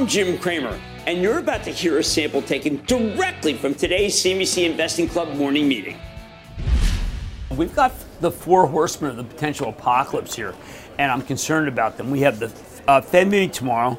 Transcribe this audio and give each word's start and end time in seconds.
I'm 0.00 0.06
Jim 0.06 0.38
Cramer, 0.38 0.80
and 1.06 1.20
you're 1.20 1.40
about 1.40 1.62
to 1.64 1.70
hear 1.70 1.98
a 1.98 2.02
sample 2.02 2.40
taken 2.40 2.82
directly 2.86 3.52
from 3.52 3.74
today's 3.74 4.14
CNBC 4.14 4.64
Investing 4.70 5.06
Club 5.06 5.36
morning 5.36 5.68
meeting. 5.68 5.98
We've 7.50 7.76
got 7.76 7.92
the 8.22 8.30
four 8.30 8.66
horsemen 8.66 9.10
of 9.10 9.18
the 9.18 9.24
potential 9.24 9.68
apocalypse 9.68 10.34
here, 10.34 10.54
and 10.96 11.12
I'm 11.12 11.20
concerned 11.20 11.68
about 11.68 11.98
them. 11.98 12.10
We 12.10 12.20
have 12.20 12.38
the 12.38 12.50
uh, 12.88 13.02
Fed 13.02 13.28
meeting 13.28 13.50
tomorrow, 13.50 13.98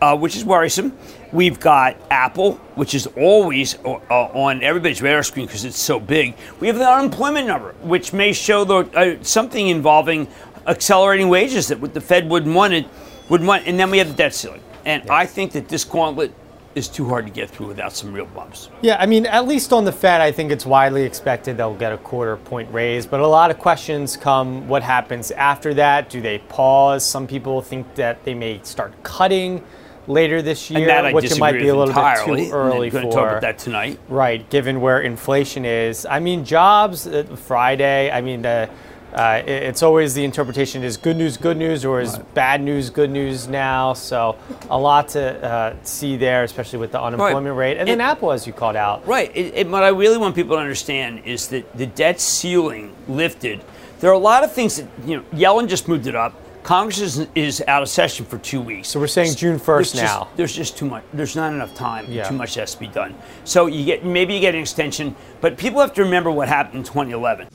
uh, 0.00 0.16
which 0.16 0.34
is 0.34 0.46
worrisome. 0.46 0.96
We've 1.30 1.60
got 1.60 1.98
Apple, 2.10 2.54
which 2.74 2.94
is 2.94 3.06
always 3.08 3.76
uh, 3.84 3.98
on 4.10 4.62
everybody's 4.62 5.02
radar 5.02 5.22
screen 5.22 5.44
because 5.44 5.66
it's 5.66 5.78
so 5.78 6.00
big. 6.00 6.36
We 6.58 6.68
have 6.68 6.78
the 6.78 6.90
unemployment 6.90 7.46
number, 7.46 7.74
which 7.82 8.14
may 8.14 8.32
show 8.32 8.64
the, 8.64 8.76
uh, 8.98 9.22
something 9.22 9.68
involving 9.68 10.26
accelerating 10.66 11.28
wages 11.28 11.68
that 11.68 11.82
the 11.92 12.00
Fed 12.00 12.30
wouldn't 12.30 12.54
want 12.54 12.72
it, 12.72 12.86
wouldn't 13.28 13.46
want. 13.46 13.66
And 13.66 13.78
then 13.78 13.90
we 13.90 13.98
have 13.98 14.08
the 14.08 14.14
debt 14.14 14.34
ceiling. 14.34 14.62
And 14.84 15.08
I 15.10 15.26
think 15.26 15.52
that 15.52 15.68
this 15.68 15.84
gauntlet 15.84 16.32
is 16.74 16.88
too 16.88 17.08
hard 17.08 17.26
to 17.26 17.32
get 17.32 17.50
through 17.50 17.68
without 17.68 17.92
some 17.92 18.12
real 18.12 18.26
bumps. 18.26 18.68
Yeah, 18.82 18.96
I 18.98 19.06
mean, 19.06 19.26
at 19.26 19.46
least 19.46 19.72
on 19.72 19.84
the 19.84 19.92
Fed, 19.92 20.20
I 20.20 20.32
think 20.32 20.50
it's 20.50 20.66
widely 20.66 21.04
expected 21.04 21.56
they'll 21.56 21.74
get 21.74 21.92
a 21.92 21.98
quarter 21.98 22.36
point 22.36 22.72
raise. 22.72 23.06
But 23.06 23.20
a 23.20 23.26
lot 23.26 23.50
of 23.50 23.58
questions 23.58 24.16
come 24.16 24.66
what 24.68 24.82
happens 24.82 25.30
after 25.30 25.74
that? 25.74 26.10
Do 26.10 26.20
they 26.20 26.38
pause? 26.38 27.04
Some 27.06 27.26
people 27.26 27.62
think 27.62 27.94
that 27.94 28.24
they 28.24 28.34
may 28.34 28.60
start 28.62 28.92
cutting 29.02 29.62
later 30.06 30.42
this 30.42 30.70
year, 30.70 31.12
which 31.12 31.30
it 31.30 31.38
might 31.38 31.52
be 31.52 31.68
a 31.68 31.74
little 31.74 31.88
entirely. 31.88 32.42
bit 32.42 32.50
too 32.50 32.54
early 32.54 32.90
for. 32.90 33.02
talk 33.02 33.12
about 33.12 33.40
that 33.40 33.58
tonight. 33.58 33.98
Right, 34.08 34.48
given 34.50 34.80
where 34.80 35.00
inflation 35.00 35.64
is. 35.64 36.04
I 36.06 36.18
mean, 36.20 36.44
jobs 36.44 37.06
uh, 37.06 37.24
Friday. 37.36 38.10
I 38.10 38.20
mean, 38.20 38.42
the. 38.42 38.68
Uh, 39.14 39.42
it- 39.46 39.62
it's 39.62 39.82
always 39.82 40.14
the 40.14 40.24
interpretation 40.24 40.82
is 40.82 40.96
good 40.96 41.16
news, 41.16 41.36
good 41.36 41.56
news, 41.56 41.84
or 41.84 42.00
is 42.00 42.18
bad 42.34 42.60
news, 42.60 42.90
good 42.90 43.10
news 43.10 43.46
now. 43.46 43.92
So 43.92 44.36
a 44.68 44.78
lot 44.78 45.08
to 45.10 45.22
uh, 45.44 45.74
see 45.84 46.16
there, 46.16 46.42
especially 46.42 46.80
with 46.80 46.90
the 46.92 47.00
unemployment 47.00 47.56
rate. 47.56 47.76
And 47.78 47.88
then 47.88 48.00
Apple, 48.00 48.32
as 48.32 48.46
you 48.46 48.52
called 48.52 48.76
out. 48.76 49.06
Right. 49.06 49.30
It, 49.34 49.54
it, 49.54 49.68
what 49.68 49.84
I 49.84 49.88
really 49.88 50.18
want 50.18 50.34
people 50.34 50.56
to 50.56 50.60
understand 50.60 51.22
is 51.24 51.48
that 51.48 51.76
the 51.76 51.86
debt 51.86 52.20
ceiling 52.20 52.92
lifted. 53.06 53.62
There 54.00 54.10
are 54.10 54.14
a 54.14 54.18
lot 54.18 54.42
of 54.42 54.52
things 54.52 54.76
that, 54.76 54.88
you 55.06 55.16
know, 55.18 55.22
Yellen 55.32 55.68
just 55.68 55.86
moved 55.88 56.06
it 56.08 56.16
up. 56.16 56.34
Congress 56.64 56.98
is, 56.98 57.26
is 57.34 57.62
out 57.68 57.82
of 57.82 57.88
session 57.90 58.24
for 58.24 58.38
two 58.38 58.60
weeks. 58.60 58.88
So 58.88 58.98
we're 58.98 59.06
saying 59.06 59.34
June 59.36 59.58
1st 59.60 59.66
There's 59.66 59.92
just- 59.92 60.02
now. 60.02 60.28
there's 60.34 60.52
just 60.56 60.76
too 60.78 60.86
much. 60.86 61.04
There's 61.12 61.36
not 61.36 61.52
enough 61.52 61.74
time. 61.74 62.06
Yeah. 62.08 62.26
Too 62.28 62.34
much 62.34 62.54
has 62.54 62.72
to 62.74 62.80
be 62.80 62.88
done. 62.88 63.14
So 63.44 63.66
you 63.66 63.84
get 63.84 64.04
maybe 64.04 64.34
you 64.34 64.40
get 64.40 64.54
an 64.54 64.60
extension, 64.62 65.14
but 65.42 65.56
people 65.58 65.80
have 65.80 65.92
to 65.94 66.02
remember 66.02 66.30
what 66.30 66.48
happened 66.48 66.78
in 66.78 66.82
2011. 66.84 67.48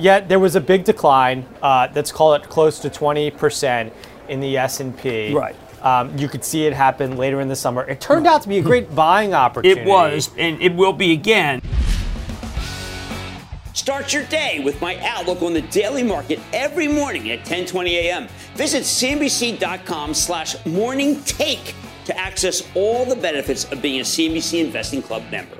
Yet 0.00 0.30
there 0.30 0.38
was 0.38 0.56
a 0.56 0.60
big 0.60 0.84
decline. 0.84 1.46
Uh, 1.62 1.88
let's 1.94 2.10
call 2.10 2.32
it 2.34 2.44
close 2.44 2.78
to 2.80 2.88
20% 2.90 3.92
in 4.28 4.40
the 4.40 4.56
S&P. 4.56 5.34
Right. 5.34 5.54
Um, 5.82 6.16
you 6.16 6.28
could 6.28 6.44
see 6.44 6.66
it 6.66 6.72
happen 6.72 7.16
later 7.16 7.40
in 7.40 7.48
the 7.48 7.56
summer. 7.56 7.84
It 7.84 8.00
turned 8.00 8.26
out 8.26 8.42
to 8.42 8.48
be 8.48 8.58
a 8.58 8.62
great 8.62 8.94
buying 8.94 9.34
opportunity. 9.34 9.82
It 9.82 9.86
was, 9.86 10.30
and 10.38 10.60
it 10.60 10.74
will 10.74 10.92
be 10.92 11.12
again. 11.12 11.60
Start 13.74 14.12
your 14.12 14.24
day 14.24 14.60
with 14.62 14.80
my 14.80 14.98
outlook 14.98 15.42
on 15.42 15.52
the 15.52 15.62
daily 15.62 16.02
market 16.02 16.38
every 16.52 16.88
morning 16.88 17.30
at 17.30 17.40
10:20 17.46 17.88
a.m. 17.90 18.28
Visit 18.54 18.82
cnbc.com 18.82 20.12
slash 20.12 20.66
morning 20.66 21.22
take 21.22 21.74
to 22.04 22.18
access 22.18 22.62
all 22.74 23.06
the 23.06 23.16
benefits 23.16 23.70
of 23.70 23.80
being 23.80 24.00
a 24.00 24.04
CNBC 24.04 24.64
Investing 24.64 25.00
Club 25.00 25.22
member. 25.30 25.59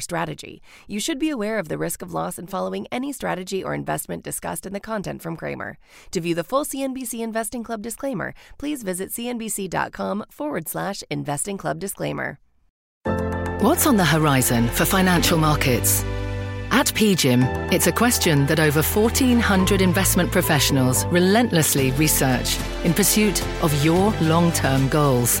strategy. 0.00 0.62
You 0.86 1.00
should 1.00 1.18
be 1.18 1.30
aware 1.30 1.58
of 1.58 1.68
the 1.68 1.78
risk 1.78 2.02
of 2.02 2.12
loss 2.12 2.38
in 2.38 2.46
following 2.46 2.86
any 2.92 3.12
strategy 3.12 3.62
or 3.62 3.74
investment 3.74 4.22
discussed 4.22 4.66
in 4.66 4.72
the 4.72 4.80
content 4.80 5.22
from 5.22 5.36
Cramer. 5.36 5.78
To 6.12 6.20
view 6.20 6.34
the 6.34 6.44
full 6.44 6.64
CNBC 6.64 7.20
Investing 7.20 7.62
Club 7.64 7.82
disclaimer, 7.82 8.34
please 8.58 8.82
visit 8.82 9.10
cnbc.com 9.10 10.24
forward 10.30 10.68
slash 10.68 11.02
investing 11.10 11.58
club 11.58 11.78
disclaimer. 11.78 12.38
What's 13.60 13.86
on 13.86 13.96
the 13.96 14.04
horizon 14.04 14.68
for 14.68 14.84
financial 14.84 15.38
markets? 15.38 16.04
At 16.70 16.88
PGIM, 16.88 17.72
it's 17.72 17.86
a 17.86 17.92
question 17.92 18.46
that 18.46 18.58
over 18.58 18.82
1,400 18.82 19.80
investment 19.80 20.32
professionals 20.32 21.06
relentlessly 21.06 21.92
research 21.92 22.58
in 22.84 22.92
pursuit 22.92 23.42
of 23.62 23.84
your 23.84 24.10
long 24.20 24.52
term 24.52 24.88
goals. 24.88 25.40